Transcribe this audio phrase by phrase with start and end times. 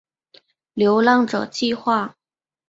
[0.73, 2.15] 流浪者计画